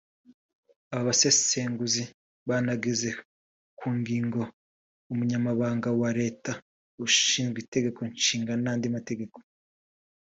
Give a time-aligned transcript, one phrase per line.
[0.93, 2.03] Aba basesenguzi
[2.47, 3.09] banageze
[3.79, 4.41] ku ngingo
[5.11, 6.51] Umunyamabanga wa Leta
[7.05, 9.37] Ushinzwe Itegeko Nshinga n’andi mategeko